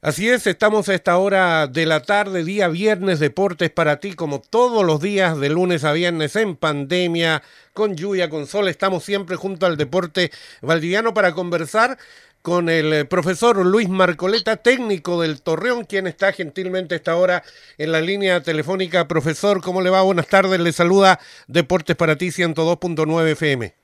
Así 0.00 0.28
es, 0.28 0.46
estamos 0.46 0.88
a 0.88 0.94
esta 0.94 1.18
hora 1.18 1.66
de 1.66 1.84
la 1.84 2.00
tarde, 2.02 2.44
día 2.44 2.68
viernes, 2.68 3.18
deportes 3.18 3.68
para 3.70 3.98
ti, 3.98 4.12
como 4.12 4.40
todos 4.40 4.86
los 4.86 5.00
días 5.00 5.40
de 5.40 5.48
lunes 5.48 5.82
a 5.82 5.90
viernes 5.90 6.36
en 6.36 6.54
pandemia, 6.54 7.42
con 7.72 7.96
lluvia, 7.96 8.30
con 8.30 8.46
sol. 8.46 8.68
Estamos 8.68 9.02
siempre 9.02 9.34
junto 9.34 9.66
al 9.66 9.76
deporte 9.76 10.30
valdiviano 10.62 11.14
para 11.14 11.32
conversar 11.32 11.98
con 12.42 12.68
el 12.68 12.92
eh, 12.92 13.04
profesor 13.06 13.56
Luis 13.66 13.88
Marcoleta, 13.88 14.58
técnico 14.58 15.20
del 15.20 15.42
Torreón, 15.42 15.84
quien 15.84 16.06
está 16.06 16.32
gentilmente 16.32 16.94
a 16.94 16.98
esta 16.98 17.16
hora 17.16 17.42
en 17.76 17.90
la 17.90 18.00
línea 18.00 18.40
telefónica. 18.40 19.08
Profesor, 19.08 19.60
¿cómo 19.62 19.82
le 19.82 19.90
va? 19.90 20.02
Buenas 20.02 20.28
tardes, 20.28 20.60
le 20.60 20.72
saluda 20.72 21.18
Deportes 21.48 21.96
para 21.96 22.16
ti 22.16 22.28
102.9 22.28 23.32
FM. 23.32 23.77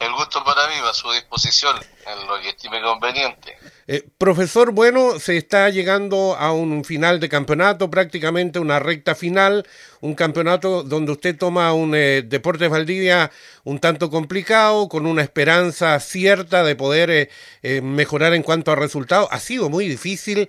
El 0.00 0.12
gusto 0.14 0.42
para 0.42 0.66
mí, 0.66 0.74
a 0.82 0.94
su 0.94 1.12
disposición 1.12 1.76
en 1.76 2.26
lo 2.26 2.40
que 2.40 2.48
estime 2.48 2.80
conveniente. 2.80 3.58
Eh, 3.86 4.02
profesor, 4.16 4.72
bueno, 4.72 5.20
se 5.20 5.36
está 5.36 5.68
llegando 5.68 6.34
a 6.36 6.52
un 6.52 6.84
final 6.84 7.20
de 7.20 7.28
campeonato, 7.28 7.90
prácticamente 7.90 8.58
una 8.58 8.78
recta 8.78 9.14
final, 9.14 9.68
un 10.00 10.14
campeonato 10.14 10.82
donde 10.84 11.12
usted 11.12 11.36
toma 11.36 11.74
un 11.74 11.94
eh, 11.94 12.22
Deportes 12.22 12.70
Valdivia 12.70 13.30
un 13.64 13.78
tanto 13.78 14.08
complicado, 14.08 14.88
con 14.88 15.04
una 15.04 15.20
esperanza 15.20 16.00
cierta 16.00 16.64
de 16.64 16.76
poder 16.76 17.28
eh, 17.62 17.80
mejorar 17.82 18.32
en 18.32 18.42
cuanto 18.42 18.72
a 18.72 18.76
resultados. 18.76 19.28
Ha 19.30 19.38
sido 19.38 19.68
muy 19.68 19.86
difícil 19.86 20.48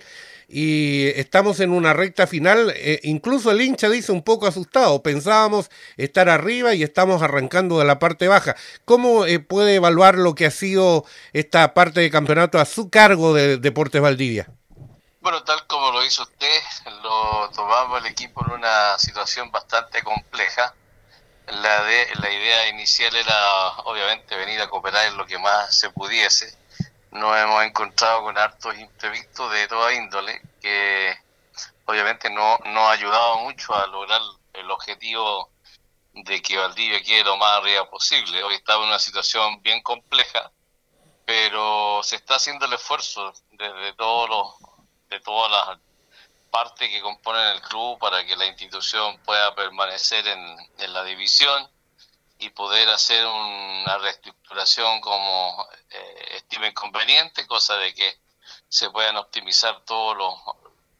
y 0.54 1.08
estamos 1.18 1.60
en 1.60 1.72
una 1.72 1.94
recta 1.94 2.26
final. 2.26 2.74
Eh, 2.76 3.00
incluso 3.04 3.50
el 3.50 3.62
hincha 3.62 3.88
dice 3.88 4.12
un 4.12 4.22
poco 4.22 4.46
asustado. 4.46 5.02
Pensábamos 5.02 5.70
estar 5.96 6.28
arriba 6.28 6.74
y 6.74 6.82
estamos 6.82 7.22
arrancando 7.22 7.78
de 7.78 7.86
la 7.86 7.98
parte 7.98 8.28
baja. 8.28 8.54
¿Cómo 8.84 9.24
eh, 9.24 9.38
puede 9.38 9.76
evaluar 9.76 10.16
lo 10.16 10.34
que 10.34 10.44
ha 10.44 10.50
sido 10.50 11.06
esta 11.32 11.72
parte 11.72 12.00
de 12.00 12.10
campeonato 12.10 12.58
a 12.60 12.66
su 12.66 12.90
cargo 12.90 13.32
de 13.32 13.56
Deportes 13.56 14.02
Valdivia? 14.02 14.50
Bueno, 15.22 15.42
tal 15.42 15.66
como 15.66 15.90
lo 15.90 16.04
hizo 16.04 16.22
usted, 16.24 16.60
lo 17.02 17.48
tomamos 17.54 18.04
el 18.04 18.10
equipo 18.10 18.44
en 18.46 18.52
una 18.52 18.98
situación 18.98 19.50
bastante 19.50 20.02
compleja. 20.02 20.74
La, 21.46 21.84
de, 21.84 22.08
la 22.20 22.30
idea 22.30 22.68
inicial 22.68 23.14
era 23.16 23.68
obviamente 23.84 24.36
venir 24.36 24.60
a 24.60 24.68
cooperar 24.68 25.06
en 25.06 25.16
lo 25.16 25.26
que 25.26 25.38
más 25.38 25.74
se 25.74 25.88
pudiese 25.90 26.61
nos 27.12 27.36
hemos 27.36 27.62
encontrado 27.64 28.22
con 28.22 28.38
hartos 28.38 28.78
imprevistos 28.78 29.52
de 29.52 29.68
toda 29.68 29.92
índole 29.92 30.40
que 30.60 31.14
obviamente 31.84 32.30
no 32.30 32.58
nos 32.64 32.84
ha 32.84 32.92
ayudado 32.92 33.40
mucho 33.40 33.74
a 33.74 33.86
lograr 33.86 34.20
el 34.54 34.70
objetivo 34.70 35.50
de 36.14 36.40
que 36.40 36.56
Valdivia 36.56 37.02
quede 37.02 37.24
lo 37.24 37.36
más 37.36 37.58
arriba 37.58 37.88
posible. 37.88 38.42
Hoy 38.42 38.54
estamos 38.54 38.84
en 38.84 38.88
una 38.88 38.98
situación 38.98 39.62
bien 39.62 39.82
compleja, 39.82 40.50
pero 41.26 42.02
se 42.02 42.16
está 42.16 42.36
haciendo 42.36 42.64
el 42.64 42.72
esfuerzo 42.72 43.32
desde 43.50 43.92
todos 43.94 44.28
los, 44.30 44.78
de 45.08 45.20
todas 45.20 45.50
las 45.50 45.78
partes 46.50 46.88
que 46.88 47.00
componen 47.02 47.46
el 47.48 47.60
club 47.62 47.98
para 47.98 48.24
que 48.24 48.36
la 48.36 48.46
institución 48.46 49.18
pueda 49.18 49.54
permanecer 49.54 50.26
en, 50.26 50.56
en 50.78 50.92
la 50.92 51.04
división 51.04 51.70
y 52.42 52.50
poder 52.50 52.88
hacer 52.88 53.24
una 53.24 53.98
reestructuración 53.98 55.00
como 55.00 55.66
eh, 55.90 56.36
estime 56.36 56.74
conveniente, 56.74 57.46
cosa 57.46 57.76
de 57.76 57.94
que 57.94 58.16
se 58.68 58.90
puedan 58.90 59.16
optimizar 59.16 59.84
todos 59.84 60.16
los, 60.16 60.34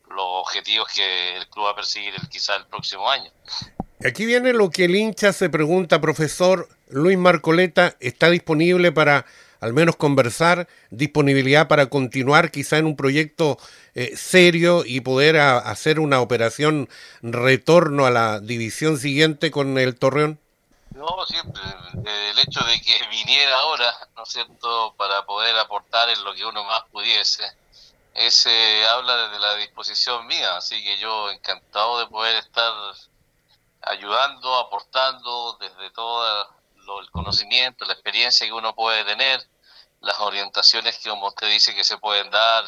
los 0.08 0.24
objetivos 0.24 0.88
que 0.94 1.36
el 1.36 1.48
club 1.48 1.66
va 1.66 1.70
a 1.70 1.74
perseguir 1.74 2.14
el, 2.14 2.28
quizá 2.28 2.56
el 2.56 2.66
próximo 2.66 3.10
año. 3.10 3.30
Aquí 4.04 4.24
viene 4.24 4.52
lo 4.52 4.70
que 4.70 4.84
el 4.84 4.94
hincha 4.94 5.32
se 5.32 5.48
pregunta, 5.48 6.00
profesor 6.00 6.68
Luis 6.88 7.18
Marcoleta, 7.18 7.96
¿está 8.00 8.30
disponible 8.30 8.92
para 8.92 9.26
al 9.60 9.72
menos 9.72 9.94
conversar, 9.94 10.66
disponibilidad 10.90 11.68
para 11.68 11.86
continuar 11.86 12.50
quizá 12.50 12.78
en 12.78 12.86
un 12.86 12.96
proyecto 12.96 13.58
eh, 13.94 14.12
serio 14.16 14.82
y 14.84 15.02
poder 15.02 15.38
hacer 15.38 16.00
una 16.00 16.20
operación 16.20 16.88
retorno 17.22 18.04
a 18.04 18.10
la 18.10 18.40
división 18.40 18.98
siguiente 18.98 19.52
con 19.52 19.78
el 19.78 19.94
Torreón? 19.94 20.41
No, 20.94 21.24
siempre. 21.26 21.62
El 22.04 22.38
hecho 22.38 22.62
de 22.64 22.80
que 22.80 23.06
viniera 23.10 23.58
ahora, 23.58 23.94
¿no 24.16 24.24
es 24.24 24.28
cierto?, 24.28 24.94
para 24.96 25.24
poder 25.24 25.56
aportar 25.58 26.08
en 26.10 26.22
lo 26.24 26.34
que 26.34 26.44
uno 26.44 26.64
más 26.64 26.84
pudiese, 26.90 27.44
ese 28.14 28.86
habla 28.88 29.28
desde 29.28 29.38
la 29.38 29.54
disposición 29.56 30.26
mía, 30.26 30.56
así 30.56 30.82
que 30.84 30.98
yo 30.98 31.30
encantado 31.30 31.98
de 31.98 32.06
poder 32.08 32.36
estar 32.36 32.72
ayudando, 33.82 34.54
aportando 34.56 35.56
desde 35.58 35.90
todo 35.90 36.46
el 37.00 37.10
conocimiento, 37.10 37.86
la 37.86 37.94
experiencia 37.94 38.46
que 38.46 38.52
uno 38.52 38.74
puede 38.74 39.04
tener, 39.04 39.46
las 40.00 40.18
orientaciones 40.20 40.98
que 40.98 41.08
como 41.08 41.28
usted 41.28 41.48
dice 41.48 41.74
que 41.74 41.84
se 41.84 41.96
pueden 41.96 42.30
dar 42.30 42.64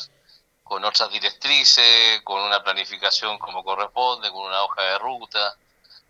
con 0.62 0.82
otras 0.84 1.10
directrices, 1.10 2.22
con 2.22 2.40
una 2.40 2.62
planificación 2.62 3.38
como 3.38 3.62
corresponde, 3.62 4.30
con 4.30 4.46
una 4.46 4.62
hoja 4.62 4.82
de 4.82 4.98
ruta, 4.98 5.56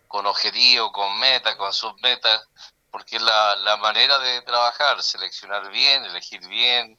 con 0.07 0.25
objetivo, 0.25 0.91
con 0.91 1.19
meta, 1.19 1.57
con 1.57 1.73
submeta, 1.73 2.43
porque 2.91 3.19
la, 3.19 3.55
la 3.57 3.77
manera 3.77 4.19
de 4.19 4.41
trabajar, 4.41 5.01
seleccionar 5.03 5.69
bien, 5.69 6.05
elegir 6.05 6.47
bien, 6.47 6.97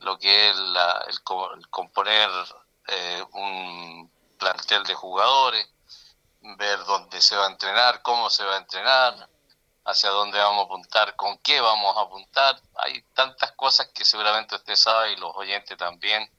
lo 0.00 0.18
que 0.18 0.50
es 0.50 0.56
la, 0.56 1.04
el, 1.08 1.22
componer 1.70 2.30
eh, 2.88 3.24
un 3.32 4.10
plantel 4.38 4.84
de 4.84 4.94
jugadores, 4.94 5.66
ver 6.58 6.84
dónde 6.84 7.20
se 7.20 7.36
va 7.36 7.46
a 7.46 7.50
entrenar, 7.50 8.02
cómo 8.02 8.28
se 8.28 8.44
va 8.44 8.54
a 8.54 8.58
entrenar, 8.58 9.28
hacia 9.84 10.10
dónde 10.10 10.38
vamos 10.38 10.62
a 10.62 10.64
apuntar, 10.64 11.16
con 11.16 11.38
qué 11.38 11.60
vamos 11.60 11.96
a 11.96 12.02
apuntar. 12.02 12.60
Hay 12.76 13.02
tantas 13.14 13.52
cosas 13.52 13.88
que 13.94 14.04
seguramente 14.04 14.54
usted 14.54 14.76
sabe 14.76 15.12
y 15.12 15.16
los 15.16 15.34
oyentes 15.36 15.76
también, 15.76 16.30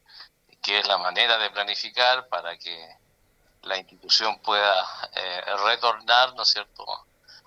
que 0.62 0.80
es 0.80 0.88
la 0.88 0.98
manera 0.98 1.38
de 1.38 1.50
planificar 1.52 2.28
para 2.28 2.58
que 2.58 2.98
la 3.66 3.78
institución 3.78 4.40
pueda 4.40 4.74
eh, 5.16 5.42
retornar, 5.66 6.34
¿no 6.36 6.44
es 6.44 6.50
cierto?, 6.50 6.86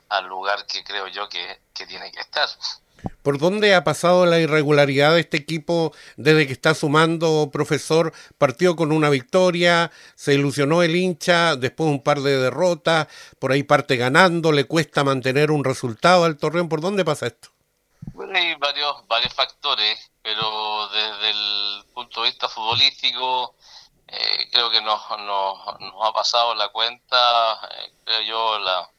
al 0.08 0.26
lugar 0.26 0.66
que 0.66 0.82
creo 0.84 1.06
yo 1.08 1.28
que, 1.28 1.60
tiene 1.86 2.10
que 2.10 2.20
estar. 2.20 2.48
¿Por 3.22 3.38
dónde 3.38 3.74
ha 3.74 3.84
pasado 3.84 4.26
la 4.26 4.40
irregularidad 4.40 5.14
de 5.14 5.20
este 5.20 5.36
equipo 5.36 5.92
desde 6.16 6.46
que 6.46 6.52
está 6.52 6.74
sumando, 6.74 7.50
profesor? 7.52 8.12
Partió 8.36 8.74
con 8.74 8.90
una 8.90 9.10
victoria, 9.10 9.92
se 10.16 10.34
ilusionó 10.34 10.82
el 10.82 10.96
hincha, 10.96 11.54
después 11.54 11.88
un 11.88 12.02
par 12.02 12.20
de 12.20 12.36
derrotas, 12.38 13.06
por 13.38 13.52
ahí 13.52 13.62
parte 13.62 13.96
ganando, 13.96 14.50
le 14.50 14.64
cuesta 14.64 15.04
mantener 15.04 15.50
un 15.52 15.62
resultado 15.62 16.24
al 16.24 16.36
Torreón. 16.36 16.68
¿Por 16.68 16.80
dónde 16.80 17.04
pasa 17.04 17.28
esto? 17.28 17.50
Bueno, 18.14 18.36
hay 18.36 18.54
varios, 18.56 19.06
varios 19.06 19.32
factores, 19.34 20.10
pero 20.22 20.88
desde 20.88 21.30
el 21.30 21.84
punto 21.94 22.22
de 22.22 22.30
vista 22.30 22.48
futbolístico, 22.48 23.54
creo 24.58 24.70
que 24.70 24.80
nos, 24.80 25.00
nos, 25.20 25.58
ha 26.02 26.12
pasado 26.12 26.52
la 26.56 26.68
cuenta, 26.70 27.60
eh, 27.76 27.92
creo 28.04 28.20
yo, 28.22 28.58
la, 28.58 28.90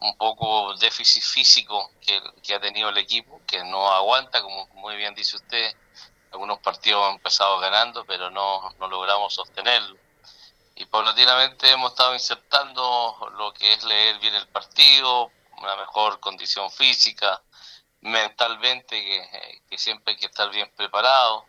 un 0.00 0.16
poco 0.16 0.74
déficit 0.76 1.22
físico 1.22 1.90
que, 2.00 2.22
que, 2.42 2.54
ha 2.54 2.60
tenido 2.60 2.88
el 2.88 2.96
equipo, 2.96 3.38
que 3.46 3.62
no 3.64 3.86
aguanta, 3.90 4.40
como 4.40 4.66
muy 4.76 4.96
bien 4.96 5.14
dice 5.14 5.36
usted, 5.36 5.76
algunos 6.32 6.60
partidos 6.60 7.04
han 7.06 7.16
empezado 7.16 7.58
ganando, 7.58 8.06
pero 8.06 8.30
no, 8.30 8.70
no 8.78 8.88
logramos 8.88 9.34
sostenerlo. 9.34 9.98
Y 10.74 10.86
paulatinamente 10.86 11.70
hemos 11.70 11.90
estado 11.90 12.14
insertando 12.14 13.30
lo 13.36 13.52
que 13.52 13.74
es 13.74 13.84
leer 13.84 14.18
bien 14.20 14.34
el 14.36 14.48
partido, 14.48 15.30
una 15.58 15.76
mejor 15.76 16.18
condición 16.18 16.70
física, 16.70 17.42
mentalmente, 18.00 18.98
que, 18.98 19.62
que 19.68 19.76
siempre 19.76 20.14
hay 20.14 20.18
que 20.18 20.26
estar 20.26 20.48
bien 20.48 20.72
preparado, 20.74 21.44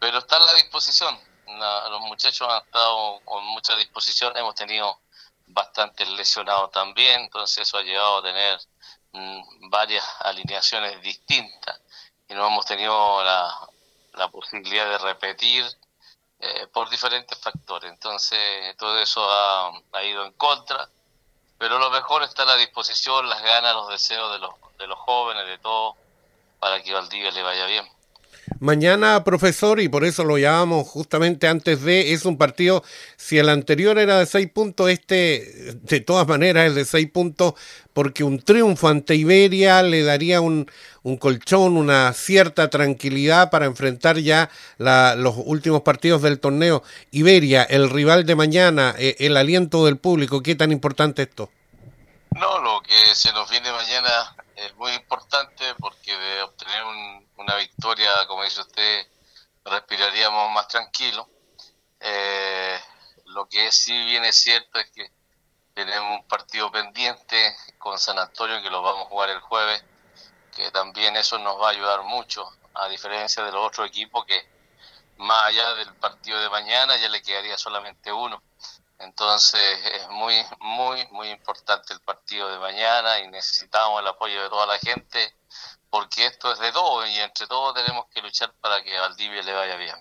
pero 0.00 0.18
está 0.18 0.38
a 0.38 0.40
la 0.40 0.54
disposición 0.54 1.35
los 1.46 2.00
muchachos 2.02 2.48
han 2.48 2.62
estado 2.62 3.20
con 3.24 3.44
mucha 3.46 3.76
disposición, 3.76 4.36
hemos 4.36 4.54
tenido 4.54 5.00
bastantes 5.46 6.08
lesionados 6.10 6.70
también, 6.72 7.22
entonces 7.22 7.66
eso 7.66 7.78
ha 7.78 7.82
llevado 7.82 8.18
a 8.18 8.22
tener 8.22 8.60
mm, 9.12 9.70
varias 9.70 10.04
alineaciones 10.20 11.00
distintas 11.02 11.80
y 12.28 12.34
no 12.34 12.46
hemos 12.46 12.66
tenido 12.66 13.22
la, 13.22 13.68
posibilidad 14.32 14.86
de 14.86 14.98
repetir 14.98 15.64
eh, 16.40 16.66
por 16.72 16.90
diferentes 16.90 17.38
factores. 17.38 17.90
Entonces 17.90 18.76
todo 18.76 18.98
eso 18.98 19.24
ha, 19.30 19.72
ha, 19.92 20.02
ido 20.02 20.24
en 20.24 20.32
contra, 20.32 20.88
pero 21.58 21.78
lo 21.78 21.90
mejor 21.90 22.22
está 22.22 22.44
la 22.44 22.56
disposición, 22.56 23.28
las 23.28 23.42
ganas, 23.42 23.74
los 23.74 23.88
deseos 23.88 24.32
de 24.32 24.38
los, 24.38 24.54
de 24.78 24.86
los 24.86 24.98
jóvenes, 24.98 25.46
de 25.46 25.58
todos, 25.58 25.96
para 26.58 26.82
que 26.82 26.92
Valdivia 26.92 27.30
le 27.30 27.42
vaya 27.42 27.66
bien. 27.66 27.95
Mañana, 28.60 29.24
profesor, 29.24 29.80
y 29.80 29.88
por 29.88 30.04
eso 30.04 30.24
lo 30.24 30.38
llamamos 30.38 30.86
justamente 30.88 31.48
antes 31.48 31.82
de, 31.82 32.12
es 32.12 32.24
un 32.24 32.38
partido, 32.38 32.84
si 33.16 33.38
el 33.38 33.48
anterior 33.48 33.98
era 33.98 34.18
de 34.18 34.26
seis 34.26 34.48
puntos, 34.48 34.88
este 34.88 35.74
de 35.82 36.00
todas 36.00 36.26
maneras 36.28 36.68
es 36.68 36.74
de 36.74 36.84
seis 36.84 37.10
puntos, 37.10 37.54
porque 37.92 38.24
un 38.24 38.40
triunfo 38.40 38.88
ante 38.88 39.16
Iberia 39.16 39.82
le 39.82 40.02
daría 40.04 40.40
un, 40.40 40.70
un 41.02 41.16
colchón, 41.16 41.76
una 41.76 42.12
cierta 42.12 42.70
tranquilidad 42.70 43.50
para 43.50 43.66
enfrentar 43.66 44.18
ya 44.18 44.48
la, 44.78 45.16
los 45.16 45.34
últimos 45.36 45.82
partidos 45.82 46.22
del 46.22 46.38
torneo. 46.38 46.82
Iberia, 47.10 47.64
el 47.64 47.90
rival 47.90 48.26
de 48.26 48.36
mañana, 48.36 48.94
eh, 48.98 49.16
el 49.18 49.36
aliento 49.36 49.84
del 49.84 49.98
público, 49.98 50.42
¿qué 50.42 50.54
tan 50.54 50.72
importante 50.72 51.22
esto? 51.22 51.50
No, 52.30 52.60
lo 52.60 52.80
que 52.82 53.14
se 53.14 53.32
nos 53.32 53.50
viene 53.50 53.72
mañana 53.72 54.36
es 54.56 54.74
muy 54.76 54.92
importante 54.92 55.64
porque 55.78 56.12
de 56.12 56.42
obtener 56.42 56.82
una 57.46 57.56
victoria, 57.56 58.26
como 58.26 58.42
dice 58.42 58.60
usted, 58.60 59.06
respiraríamos 59.64 60.50
más 60.50 60.66
tranquilo. 60.66 61.28
Lo 63.26 63.48
que 63.48 63.70
sí 63.70 63.92
bien 64.04 64.24
es 64.24 64.42
cierto 64.42 64.80
es 64.80 64.90
que 64.90 65.12
tenemos 65.74 66.20
un 66.20 66.26
partido 66.26 66.72
pendiente 66.72 67.56
con 67.78 67.98
San 67.98 68.18
Antonio 68.18 68.60
que 68.62 68.70
lo 68.70 68.82
vamos 68.82 69.06
a 69.06 69.08
jugar 69.10 69.30
el 69.30 69.38
jueves, 69.40 69.84
que 70.56 70.72
también 70.72 71.16
eso 71.16 71.38
nos 71.38 71.60
va 71.60 71.68
a 71.68 71.70
ayudar 71.70 72.02
mucho, 72.02 72.50
a 72.74 72.88
diferencia 72.88 73.44
de 73.44 73.52
los 73.52 73.64
otros 73.64 73.86
equipos 73.88 74.24
que 74.24 74.44
más 75.18 75.44
allá 75.44 75.74
del 75.74 75.94
partido 75.94 76.40
de 76.40 76.50
mañana 76.50 76.96
ya 76.96 77.08
le 77.08 77.22
quedaría 77.22 77.56
solamente 77.56 78.12
uno. 78.12 78.42
Entonces 78.98 79.62
es 79.92 80.08
muy, 80.08 80.42
muy, 80.60 81.06
muy 81.10 81.28
importante 81.30 81.92
el 81.92 82.00
partido 82.00 82.48
de 82.48 82.58
mañana 82.58 83.20
y 83.20 83.28
necesitamos 83.28 84.00
el 84.00 84.08
apoyo 84.08 84.42
de 84.42 84.48
toda 84.48 84.66
la 84.66 84.78
gente 84.78 85.36
porque 85.90 86.26
esto 86.26 86.52
es 86.52 86.58
de 86.58 86.72
todos 86.72 87.08
y 87.08 87.20
entre 87.20 87.46
todos 87.46 87.74
tenemos 87.74 88.06
que 88.12 88.20
luchar 88.20 88.52
para 88.60 88.82
que 88.82 88.96
a 88.96 89.02
Valdivia 89.02 89.42
le 89.42 89.52
vaya 89.52 89.76
bien. 89.76 89.96